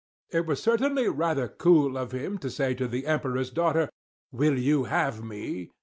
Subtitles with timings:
[0.31, 3.87] It was certainly rather cool of him to say to the Emperor's daughter,
[4.31, 5.69] "Will you have me?"